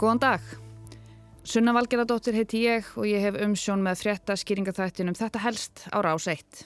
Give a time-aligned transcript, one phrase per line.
[0.00, 0.44] Góðan dag.
[1.44, 6.24] Sunna Valgeradóttir heiti ég og ég hef umsjón með frétta skýringaþættinum Þetta helst ára ás
[6.32, 6.62] eitt.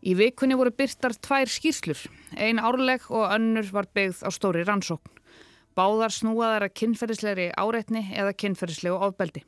[0.00, 2.00] Í vikunni voru byrtar tvær skýrslur.
[2.40, 5.18] Ein árleg og önnur var byggð á stóri rannsókn.
[5.76, 9.42] Báðar snúaðar að kynferðislegri áreitni eða kynferðislegu ofbeldi.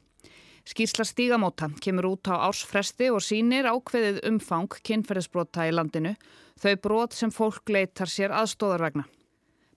[0.69, 6.13] Skýrsla stígamóta kemur út á ársfresti og sínir ákveðið umfang kynferðisbrota í landinu,
[6.61, 9.07] þau brot sem fólk leitar sér aðstóðar vegna.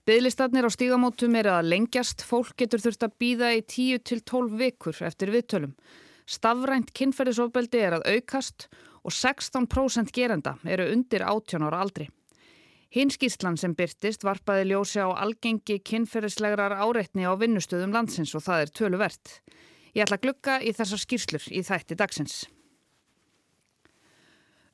[0.03, 5.29] Byðlistarnir á stígamótum er að lengjast, fólk getur þurft að býða í 10-12 vikur eftir
[5.31, 5.77] viðtölum.
[6.27, 8.67] Stafrænt kynferðisofbeldi er að aukast
[8.99, 12.09] og 16% gerenda eru undir 18 ára aldri.
[12.91, 18.73] Hinskíslan sem byrtist varpaði ljósi á algengi kynferðislegrar áreitni á vinnustöðum landsins og það er
[18.75, 19.37] töluvert.
[19.95, 22.43] Ég ætla að glukka í þessar skýrslur í þætti dagsins.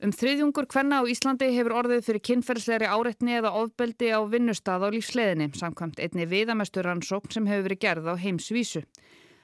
[0.00, 4.88] Um þriðjungur hvenna á Íslandi hefur orðið fyrir kynferðslegri áreitni eða ofbeldi á vinnustad á
[4.88, 8.80] lífsleðinni samkvæmt einni viðamestur rannsókn sem hefur verið gerð á heimsvísu.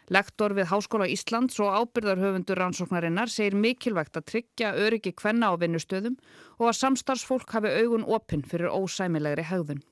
[0.09, 6.17] Lektor við Háskóla Íslands og ábyrðarhöfundur rannsóknarinnar segir mikilvægt að tryggja öryggi hvenna á vinnustöðum
[6.57, 9.85] og að samstarfsfólk hafi augun opinn fyrir ósæmilegri hegðun.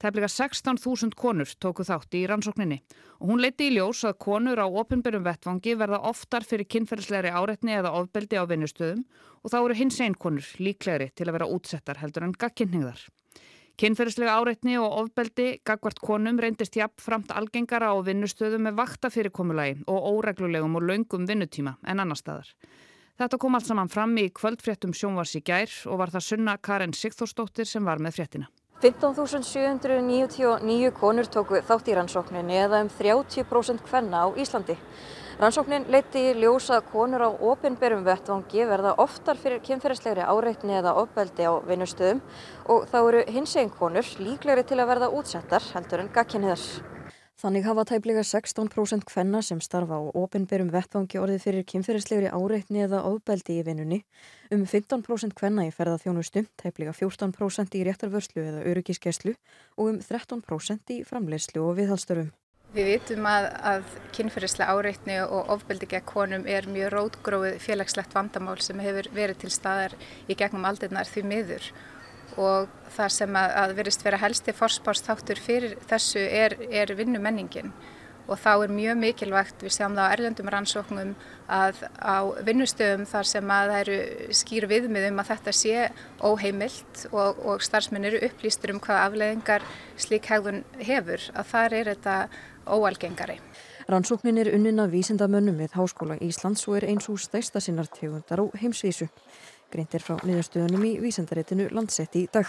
[0.00, 2.78] Tæplega 16.000 konur tóku þátt í rannsókninni
[3.18, 7.74] og hún leiti í ljós að konur á ofinbyrjum vettvangi verða oftar fyrir kynferðslegri áreitni
[7.76, 9.02] eða ofbeldi á vinnustöðum
[9.44, 13.02] og þá eru hins einn konur líklegri til að vera útsettar heldur en gagkinningðar.
[13.80, 19.82] Kynferðslega áreitni og ofbeldi gagvart konum reyndist jafn framt algengara á vinnustöðum með vakta fyrirkomulagi
[19.84, 22.48] og óreglulegum og laungum vinnutíma en annar staðar.
[23.20, 26.96] Þetta kom allt saman fram í kvöldfréttum sjónvars í gær og var það sunna Karin
[26.96, 28.48] Sigþórsdóttir sem var með fréttina.
[28.80, 34.72] 15.799 konur tóku þátt í rannsókninni eða um 30% hvenna á Íslandi.
[35.40, 41.42] Rannsóknin leiti í ljósa konur á opinberum vettvangi verða oftar fyrir kynferðislegri áreitni eða ofbeldi
[41.44, 42.20] á vinnustöðum
[42.72, 46.64] og þá eru hins einn konur líklegri til að verða útsettar heldur en gagkinniðar.
[47.40, 52.98] Þannig hafa tæplega 16% hvenna sem starfa á ofinberum vettvangi orðið fyrir kynferðislegri áreitni eða
[53.08, 54.02] ofbeldi í vinnunni,
[54.52, 59.32] um 15% hvenna í ferðarþjónustu, tæplega 14% í réttarvörslu eða öryggiskeslu
[59.78, 62.28] og um 13% í framleyslu og viðhalstörfum.
[62.74, 68.60] Við vitum að, að kynferðislega áreitni og ofbeldi gegn konum er mjög rótgróið félagslegt vandamál
[68.60, 69.96] sem hefur verið til staðar
[70.28, 71.72] í gegnum aldirnar því miður
[72.36, 77.72] og það sem að, að verist vera helsti forspárstáttur fyrir þessu er, er vinnumenningin
[78.30, 81.14] og þá er mjög mikilvægt, við sjáum það á erlendum rannsóknum
[81.50, 85.88] að á vinnustöðum þar sem að það eru skýr viðmiðum að þetta sé
[86.22, 89.66] óheimilt og, og starfsmenn eru upplýstur um hvaða afleðingar
[89.98, 92.16] slík hegðun hefur, að þar er þetta
[92.70, 93.40] óalgengari.
[93.90, 98.38] Rannsóknin er unnin að vísindamönnum við Háskóla Íslands og er eins og stæsta sinnar tegundar
[98.38, 99.08] á heimsvísu.
[99.70, 102.48] Greint er frá niðurstöðunum í vísendaréttinu landsett í dag.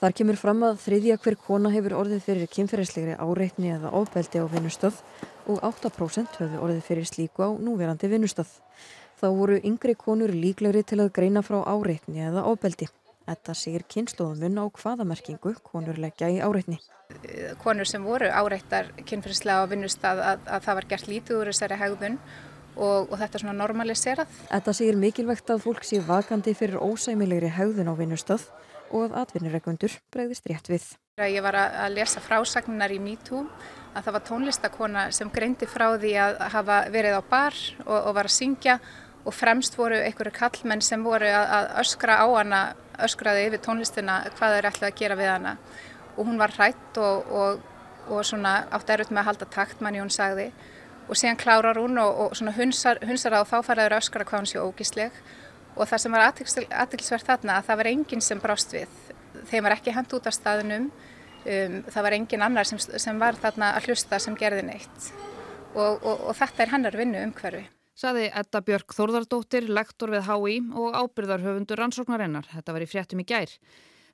[0.00, 4.46] Þar kemur fram að þriðja hver kona hefur orðið fyrir kynferðislegri áreitni eða ofbeldi á
[4.50, 5.02] vinnustöð
[5.46, 8.50] og 8% höfðu orðið fyrir slíku á núverandi vinnustöð.
[9.20, 12.88] Þá voru yngri konur líklegri til að greina frá áreitni eða ofbeldi.
[13.28, 16.80] Þetta segir kynnslóðumun á hvaðamerkingu konur leggja í áreitni.
[17.62, 21.78] Konur sem voru áreittar kynferðislega á vinnustöð að, að það var gert lítið úr þessari
[21.78, 22.18] hegðun
[22.80, 24.38] og, og þetta er svona normaliserað.
[24.48, 28.48] Þetta segir mikilvægt að fólk sé vakandi fyrir ósæmilegri haugðun á vinnustöð
[28.90, 30.88] og að atvinnureikundur bregðist rétt við.
[31.20, 33.44] Ég var að lesa frásagnar í MeToo
[33.92, 38.12] að það var tónlistakona sem greindi frá því að hafa verið á bar og, og
[38.16, 38.78] var að syngja
[39.20, 42.60] og fremst voru einhverju kallmenn sem voru að, að öskra á hana,
[43.04, 45.56] öskraði yfir tónlistina hvað þeir ætlaði að gera við hana
[46.16, 47.64] og hún var hrætt og, og,
[48.08, 50.50] og svona átt erut með að halda takt manni hún sagði
[51.08, 54.60] og síðan klárar hún og, og hunsar, hunsar á þá faraður öskara hvað hún sé
[54.62, 55.16] ógísleg.
[55.76, 59.00] Og það sem var aðtilsvert þarna að það var enginn sem brást við.
[59.50, 63.38] Þeim var ekki hendt út af staðunum um, það var enginn annar sem, sem var
[63.40, 65.10] þarna að hlusta sem gerði neitt.
[65.74, 67.68] Og, og, og þetta er hennar vinnu umhverfi
[68.00, 72.46] Saði Edda Björk Þórðardóttir, lektor við HÍ og ábyrðarhöfundur rannsóknarinnar.
[72.48, 73.52] Þetta var í fréttum í gær.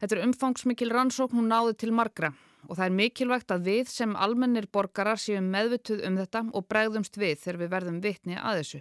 [0.00, 2.32] Þetta er umfangsmikil rannsókn, hún náði til margra
[2.68, 7.18] og það er mikilvægt að við sem almennir borgarar séum meðvituð um þetta og bregðumst
[7.20, 8.80] við þegar við verðum vitni að þessu,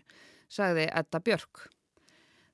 [0.57, 1.65] sagði Edda Björk.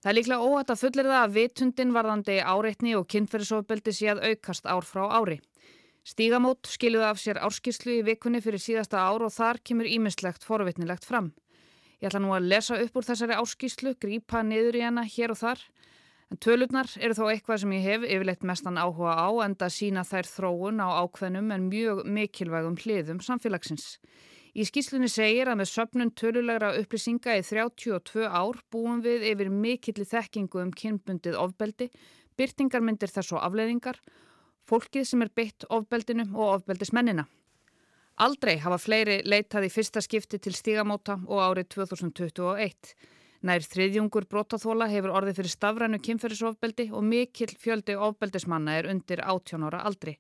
[0.02, 4.24] Það er líklega óhætt að fullir það að vitundin varðandi áreitni og kynferðisofbeldi sé að
[4.32, 5.38] aukast ár frá ári.
[6.02, 11.06] Stígamót skiluði af sér árskyslu í vikunni fyrir síðasta ár og þar kemur ímislegt forvitnilegt
[11.06, 11.30] fram.
[12.02, 15.42] Ég ætla nú að lesa upp úr þessari áskyslu, grípa niður í hana hér og
[15.44, 15.62] þar
[16.32, 20.04] En tölurnar eru þó eitthvað sem ég hef yfirleitt mestan áhuga á en það sína
[20.08, 23.98] þær þróun á ákveðnum en mjög mikilvægum hliðum samfélagsins.
[24.56, 30.08] Í skýslunni segir að með söpnun tölulegra upplýsinga í 32 ár búum við yfir mikilli
[30.08, 31.92] þekkingu um kynbundið ofbeldi,
[32.40, 34.00] byrtingarmyndir þess og afleðingar,
[34.68, 37.28] fólkið sem er beitt ofbeldinu og ofbeldismennina.
[38.24, 42.96] Aldrei hafa fleiri leitað í fyrsta skipti til stígamóta og árið 2021.
[43.42, 49.66] Nær þriðjungur brotaþóla hefur orðið fyrir stafrænu kynferðisofbeldi og mikill fjöldi ofbeldismanna er undir 18
[49.66, 50.20] ára aldri.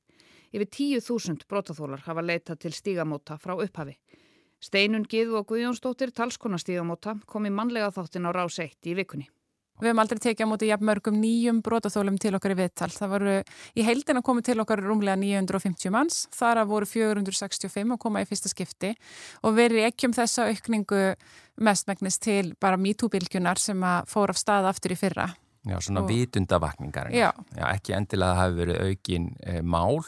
[0.50, 3.94] Yfir 10.000 brotaþólar hafa leitað til stígamóta frá upphafi.
[4.62, 6.58] Steinun Gíðu og Guðjónsdóttir talskona
[7.28, 9.30] kom í mannlega þáttin á rás 1 í vikunni.
[9.82, 12.92] Við hefum aldrei tekið á móti jafn mörgum nýjum brotaþólum til okkar í viðtal.
[12.94, 13.36] Það voru
[13.74, 16.20] í heildina komið til okkar rúmlega 950 manns.
[16.38, 18.94] Þar að voru 465 að koma í fyrsta skipti
[19.42, 21.04] og verið ekki um þessa aukningu
[21.62, 25.32] mestmægnis til bara MeToo-bylgjunar sem að fór af stað aftur í fyrra.
[25.62, 26.10] Já, svona og...
[26.10, 27.12] vitundavakningar.
[27.14, 27.30] Já.
[27.54, 27.66] Já.
[27.70, 30.00] Ekki endilega að það hefur verið aukin e, mál.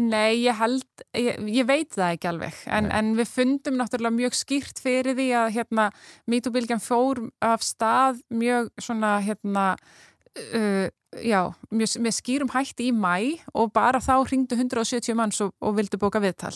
[0.00, 2.62] Nei, ég held, ég, ég veit það ekki alveg.
[2.78, 5.90] En, en við fundum náttúrulega mjög skýrt fyrir því að hérna
[6.32, 10.88] MeToo-bylgjan fór af stað mjög svona hérna uh,
[11.22, 11.40] já,
[11.70, 13.16] mjög, með skýrum hætti í mæ
[13.54, 16.54] og bara þá ringdu 170 manns og, og vildu bóka viðtal.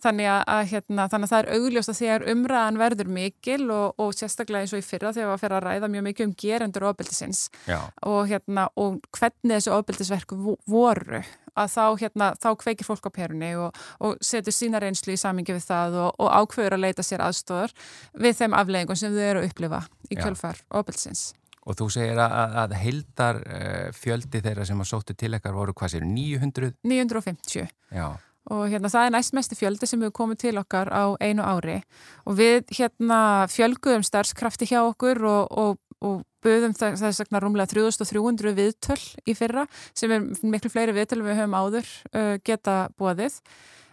[0.00, 4.00] Þannig að, að, hérna, þannig að það er augljóst að þegar umræðan verður mikil og,
[4.00, 6.86] og sérstaklega eins og í fyrra þegar við fyrir að ræða mjög mikið um gerendur
[6.88, 10.38] ofbildisins og, hérna, og hvernig þessu ofbildisverku
[10.70, 11.20] voru
[11.58, 15.66] að þá, hérna, þá kveikir fólk á perunni og setur sína reynslu í samingi við
[15.66, 17.74] það og ákveður að leita sér aðstóðar
[18.14, 21.30] við þeim afleggingum sem þau eru að upplifa í kjölfar ofbildisins.
[21.68, 25.74] Og þú segir að, að heldar uh, fjöldi þeirra sem að sóttu til ekkar voru
[25.76, 26.72] hvað sér, 900?
[26.88, 27.68] 950.
[27.92, 28.08] Já.
[28.50, 31.82] Og hérna það er næstmesti fjöldi sem hefur komið til okkar á einu ári
[32.24, 37.68] og við hérna fjölguðum starfskrafti hjá okkur og, og, og buðum þess að segna rúmlega
[37.74, 43.36] 3300 viðtöl í fyrra sem er miklu fleiri viðtöl við höfum áður uh, geta búaðið.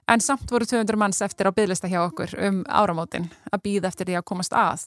[0.07, 4.07] En samt voru 200 manns eftir á bygglista hjá okkur um áramótin að býða eftir
[4.07, 4.85] því að komast að.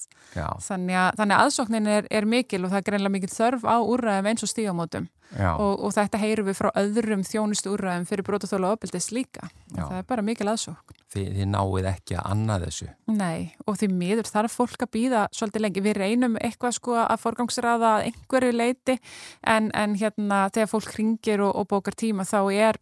[0.65, 3.77] Þannig að, þannig að aðsóknin er, er mikil og það er greinlega mikil þörf á
[3.85, 5.11] úrræðum eins og stígamótum.
[5.39, 9.51] Og, og þetta heyru við frá öðrum þjónustu úrræðum fyrir brotaþóla og opildis líka.
[9.71, 10.97] Það er bara mikil aðsókn.
[11.11, 12.89] Þið, þið náið ekki að annað þessu?
[13.11, 15.85] Nei, og því miður þarf fólk að býða svolítið lengi.
[15.87, 18.99] Við reynum eitthvað sko að forgangsraða einhverju leiti
[19.43, 22.79] en, en hérna þegar fólk ringir og, og bókar tíma þá er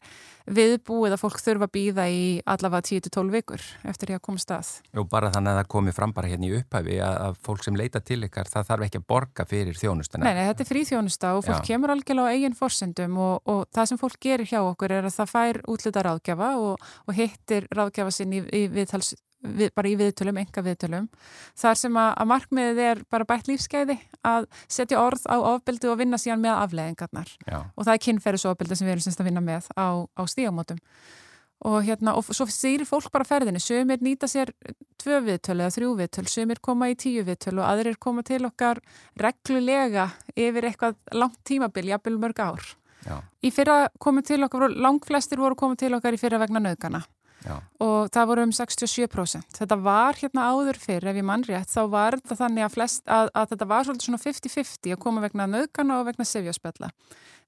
[0.49, 4.71] viðbúið að fólk þurfa að býða í allavega 10-12 vikur eftir því að koma stað.
[4.97, 7.79] Jú, bara þannig að það komi fram bara hérna í upphæfi að, að fólk sem
[7.79, 10.25] leita til ykkar, það þarf ekki að borga fyrir þjónustana.
[10.25, 11.67] Nei, nei þetta er frí þjónusta og fólk Já.
[11.73, 15.17] kemur algjörlega á eigin forsendum og, og það sem fólk gerir hjá okkur er að
[15.21, 19.95] það fær útlita ráðgjafa og, og hittir ráðgjafa sinn í, í viðtals við, bara í
[19.99, 21.07] viðtölum, enga viðtölum
[21.59, 26.01] þar sem að, að markmiðið er bara bætt lífskeiði að setja orð á ofbeldi og
[26.01, 27.59] vinna síðan með afleðingarnar Já.
[27.75, 30.83] og það er kynferðisofbeldi sem við erum semst að vinna með á, á stígamótum
[31.67, 34.53] og hérna, og svo sýrir fólk bara ferðinni sömur nýta sér
[35.01, 38.81] tvö viðtöl eða þrjú viðtöl, sömur koma í tíu viðtöl og aðrir koma til okkar
[39.19, 42.63] reglulega yfir eitthvað langt tímabil, jafnvel mörg ár
[43.07, 43.21] Já.
[43.43, 47.03] í fyrra komið til okkar, langflestir voru komið til okkar í fyrra vegna nöðgana
[47.43, 47.59] Já.
[47.83, 49.59] og það voru um 67%.
[49.59, 53.05] Þetta var hérna áður fyrir ef ég mann rétt, þá var þetta þannig að, flest,
[53.07, 56.91] að, að þetta var svolítið svona 50-50 að koma vegna nöðgana og vegna sefjaspella.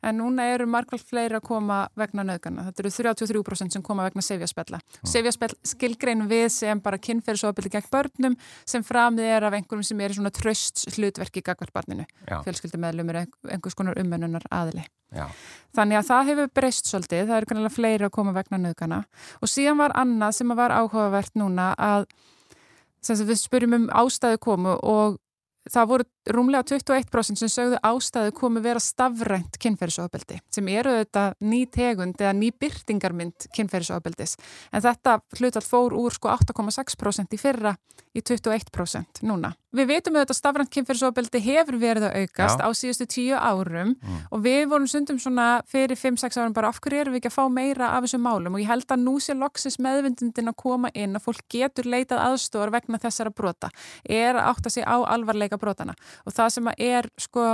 [0.07, 2.67] En núna eru margveld fleiri að koma vegna nöðgana.
[2.69, 4.81] Þetta eru 33% sem koma vegna sefjaspella.
[4.81, 5.11] Mm.
[5.13, 8.39] Sefjaspell skilgrein við sem bara kynferðisofbildi gegn börnum
[8.69, 12.09] sem framið er af einhverjum sem er í svona tröst hlutverki gagvart barninu.
[12.31, 14.87] Fjölskyldumæðlum er einhvers konar umönnunar aðli.
[15.11, 15.27] Já.
[15.75, 19.01] Þannig að það hefur breyst svolítið, það eru kannilega fleiri að koma vegna nöðgana
[19.43, 22.07] og síðan var annað sem var áhugavert núna að
[23.09, 25.19] við spurum um ástæðu komu og
[25.69, 31.65] það voru rúmlega 21% sem sögðu ástæðu komi vera stafrænt kynferðisofabeldi sem eru þetta ný
[31.73, 34.37] tegund eða ný byrtingarmynd kynferðisofabildis
[34.73, 37.75] en þetta hlutall fór úr sko 8,6% í fyrra
[38.17, 39.53] í 21% núna.
[39.71, 42.65] Við veitum að stafrænt kynferðisofabeldi hefur verið að aukast Já.
[42.67, 44.17] á síðustu tíu árum mm.
[44.35, 47.37] og við vorum sundum svona fyrir 5-6 árum bara af hverju erum við ekki að
[47.37, 50.91] fá meira af þessum málum og ég held að nú sé loksis meðvindundin að koma
[50.91, 53.71] inn að fólk getur leitað aðstóðar vegna þessara brota
[54.03, 55.95] er að átta sig á alvarleika brotana
[56.27, 57.47] og það sem er sko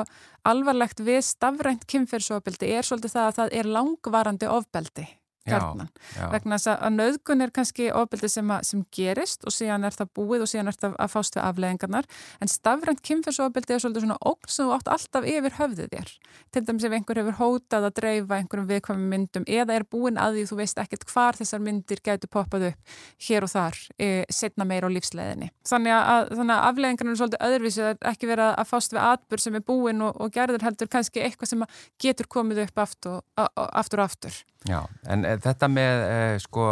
[0.49, 5.09] alvarlegt við stafrænt kynferðsofbeldi er svolítið það að það er langvarandi ofbeldi
[5.47, 5.91] kjarnan.
[6.33, 10.47] Vegna þess að nöðgun er kannski ofbeldi sem, sem gerist og síðan er það búið
[10.47, 12.09] og síðan er það að fást við afleðingarnar.
[12.43, 16.13] En stafrænt kynferðsofbeldi er svolítið svona ógn sem þú átt alltaf yfir höfðið þér.
[16.55, 20.39] Til dæmis ef einhver hefur hótað að dreifa einhverjum viðkvæmum myndum eða er búin að
[20.41, 24.67] því þú veist ekkert hvar þessar myndir getur poppað upp hér og þar, e, setna
[24.69, 25.51] meira á lífsleðinni.
[25.67, 29.45] Þannig að, þannig að afleðingarnar er svolítið öðruvísið að ekki vera að fást við atbyrg
[29.45, 31.65] sem er búin og, og gerður heldur kannski eitthvað sem
[32.03, 34.43] getur komið upp aftur og aftur.
[34.67, 36.67] Já, en þetta með uh, sko,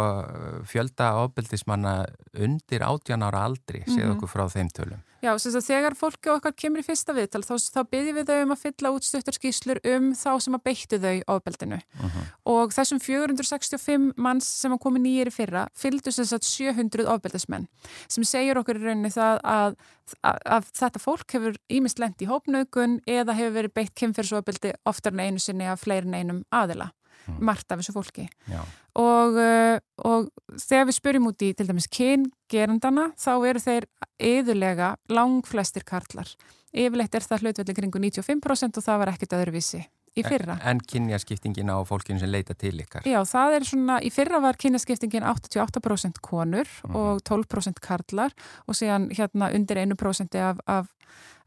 [0.69, 1.97] fjölda ábyldismanna
[2.45, 4.15] undir 18 ára aldri, séð mm -hmm.
[4.15, 5.03] okkur frá þeim tölum.
[5.25, 8.41] Já, þess að þegar fólki okkar kemur í fyrsta viðtal þá, þá byggjum við þau
[8.43, 12.11] um að fylla út stuttarskíslur um þá sem að beittu þau ábeldinu uh mhm.
[12.13, 12.27] -huh.
[12.53, 17.67] og þessum 465 manns sem að komi nýjir í fyrra fylgdu þess að 700 ábeldismenn
[18.07, 19.79] sem segir okkur í rauninni það að,
[20.21, 25.13] að, að þetta fólk hefur ímest lend í hópnaugun eða hefur verið beitt kemfyrsóbeldi oftar
[25.13, 26.91] en einu sinni af fleirin einum aðila
[27.27, 27.39] mm.
[27.45, 29.77] margt af þessu fólki og, uh,
[30.07, 30.29] og
[30.61, 33.89] þegar við spyrjum út í til dæmis kyngerandana þá eru þeir
[34.33, 36.31] yðurlega lang flestir karlar
[36.75, 40.57] yfirleitt er það hlutvelli kringu 95% og það var ekkert öðruvísi í fyrra.
[40.63, 43.07] En kynjaskiptingin á fólkinu sem leita til ykkar?
[43.07, 48.31] Já, það er svona, í fyrra var kynjaskiptingin 88% konur mm og 12% karlar
[48.69, 50.87] og síðan hérna undir 1% af, af,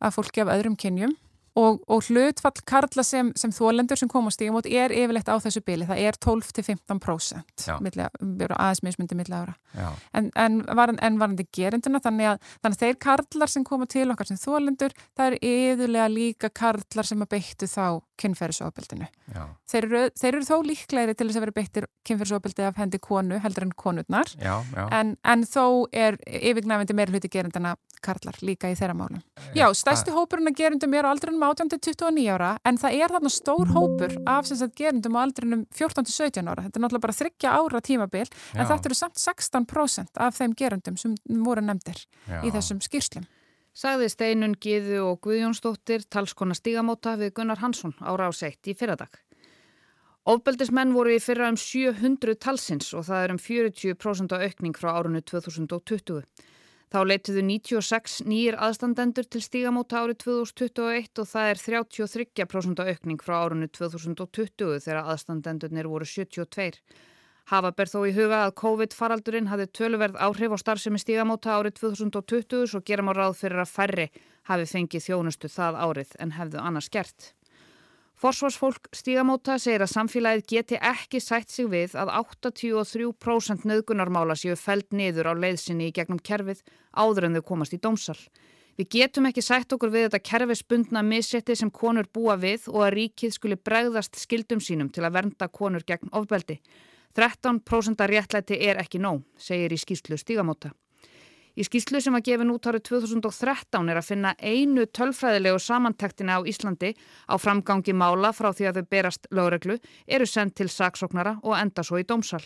[0.00, 1.14] af fólki af öðrum kynjum
[1.54, 5.62] og, og hlutfall karla sem, sem þólendur sem komast í mót er yfirleitt á þessu
[5.64, 7.68] bíli, það er 12-15%
[8.58, 9.54] aðeins mismundi milla ára
[10.12, 14.06] en, en, varan, en varandi gerinduna þannig að, þannig að þeir karlar sem koma til
[14.12, 19.06] okkar sem þólendur, það er yfirlega líka karlar sem að beittu þá kynferðisofbildinu.
[19.70, 19.86] Þeir,
[20.18, 23.74] þeir eru þó líklegri til þess að vera beittir kynferðisofbildi af hendi konu heldur en
[23.78, 24.84] konurnar já, já.
[24.96, 29.22] En, en þó er yfirgnæfindi meira hluti gerindana karlar líka í þeirra málum.
[29.56, 33.72] Já, stæsti hópurinn að gerindum er á aldrinum 18-29 ára en það er þarna stór
[33.74, 36.66] hópur af gerindum á aldrinum 14-17 ára.
[36.66, 38.60] Þetta er náttúrulega bara þryggja ára tímabil já.
[38.60, 42.04] en þetta eru samt 16% af þeim gerindum sem voru nefndir
[42.44, 43.26] í þessum skýrslum
[43.78, 49.12] sagði Steinun Gíðu og Guðjónsdóttir talskona stígamóta við Gunnar Hansson ára á seitt í fyrradag.
[50.28, 55.22] Óbeldismenn voru í fyrra um 700 talsins og það er um 40% aukning frá árunnu
[55.24, 56.26] 2020.
[56.88, 63.34] Þá leitiðu 96 nýjir aðstandendur til stígamóta árið 2021 og það er 33% aukning frá
[63.42, 66.80] árunnu 2020 þegar aðstandendurnir voru 72.
[67.52, 72.66] Hafa ber þó í huga að COVID-faraldurinn hafði töluverð áhrif á starfsemi stígamóta árið 2020
[72.72, 74.08] svo gerum á ráð fyrir að færri
[74.48, 77.34] hafi fengið þjónustu það árið en hefðu annars gert.
[78.18, 82.10] Forsvarsfólk stígamóta segir að samfélagið geti ekki sætt sig við að
[82.42, 86.64] 83% nöðgunarmála séu feld niður á leiðsynni í gegnum kerfið
[86.98, 88.18] áður en þau komast í dómsal.
[88.74, 92.92] Við getum ekki sætt okkur við þetta kerfisbundna missetti sem konur búa við og að
[92.96, 96.58] ríkið skuli bregðast skildum sínum til að vernda konur gegn ofbeldi.
[97.14, 100.74] 13% réttlæti er ekki nóg, segir í skýslu stígamóta.
[101.58, 106.46] Í skýslu sem var gefin út árið 2013 er að finna einu tölfræðilegu samantektina á
[106.46, 106.92] Íslandi
[107.26, 111.82] á framgangi mála frá því að þau berast lögreglu, eru sendt til saksóknara og enda
[111.82, 112.44] svo í dómsal.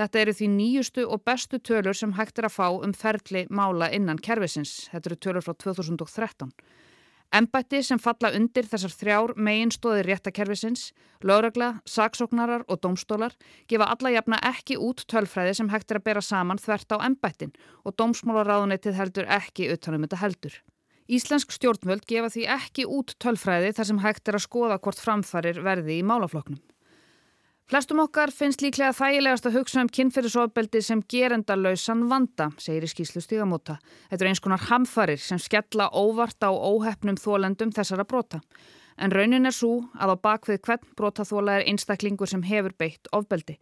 [0.00, 3.90] Þetta eru því nýjustu og bestu tölur sem hægt er að fá um ferli mála
[3.92, 4.88] innan kervisins.
[4.94, 6.56] Þetta eru tölur frá 2013.
[7.34, 10.92] Embætti sem falla undir þessar þrjár meginstóðir réttakerfisins,
[11.26, 13.34] lögregla, saksóknarar og dómstólar
[13.66, 17.50] gefa alla jafna ekki út tölfræði sem hægt er að bera saman þvert á embættin
[17.82, 20.60] og dómsmálaráðunetið heldur ekki utanum þetta heldur.
[21.10, 25.58] Íslensk stjórnvöld gefa því ekki út tölfræði þar sem hægt er að skoða hvort framfarir
[25.66, 26.62] verði í málafloknum.
[27.64, 33.22] Flestum okkar finnst líklega þægilegast að hugsa um kynferðisofbeldi sem gerendalausan vanda, segir í skýslu
[33.24, 33.78] stígamóta.
[34.10, 38.42] Þetta er eins konar hamfarir sem skella óvart á óhefnum þólendum þessara brota.
[39.00, 43.56] En raunin er svo að á bakvið hvern brotaþóla er einstaklingur sem hefur beitt ofbeldi.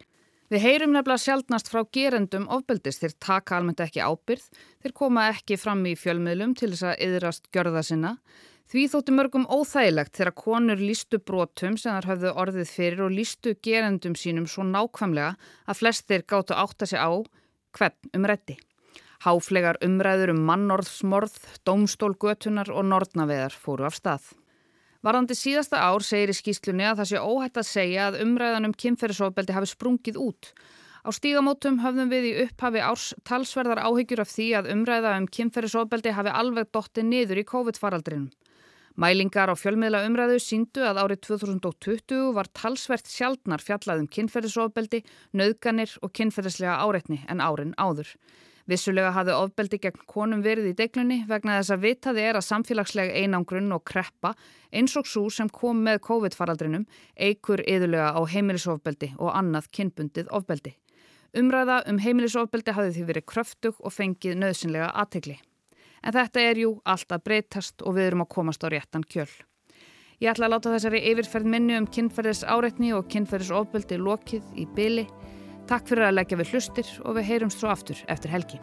[0.51, 4.43] Við heyrum nefnilega sjálfnast frá gerendum ofbeldis þeir taka almennt ekki ábyrð,
[4.83, 8.17] þeir koma ekki fram í fjölmiðlum til þess að yðrast gjörða sinna,
[8.73, 13.51] Því þóttu mörgum óþægilegt þegar konur lístu brotum sem þar hafðu orðið fyrir og lístu
[13.61, 15.35] gerendum sínum svo nákvæmlega
[15.69, 17.13] að flestir gáttu átta sig á
[17.77, 18.55] hvern um reddi.
[19.21, 21.37] Háflegar umræður um mannorðsmorð,
[21.69, 24.25] domstólgötunar og nortnaveðar fóru af stað.
[25.05, 28.73] Varðandi síðasta ár segir í skýslunni að það sé óhætt að segja að umræðan um
[28.73, 30.49] kynferðisofbeldi hafi sprungið út.
[31.05, 36.17] Á stígamótum höfðum við í upphafi árs talsverðar áhyggjur af því að umræða um kynferðisofbeldi
[36.17, 38.31] hafi alveg dotti niður í COVID-faraldrinum.
[38.93, 44.99] Mælingar á fjölmiðla umræðu síndu að árið 2020 var talsvert sjaldnar fjallað um kynferðisofbeldi,
[45.33, 48.11] nöðganir og kynferðislega áreitni en árin áður.
[48.69, 53.23] Vissulega hafði ofbeldi gegn konum verið í deglunni vegna þess að vitaði er að samfélagslega
[53.23, 54.35] einangrun og kreppa
[54.71, 56.85] eins og svo sem kom með COVID-faraldrinum
[57.17, 60.75] eigur yðurlega á heimilisofbeldi og annað kynbundið ofbeldi.
[61.33, 65.39] Umræða um heimilisofbeldi hafði því verið kröftug og fengið nöðsynlega aðtegli.
[66.03, 69.29] En þetta er jú alltaf breytast og við erum að komast á réttan kjöl.
[70.23, 74.67] Ég ætla að láta þessari yfirferð minni um kynferðis áreitni og kynferðis ofbeldi lokið í
[74.75, 75.07] byli.
[75.67, 78.59] Takk fyrir að leggja við hlustir og við heyrumst svo aftur eftir helgi.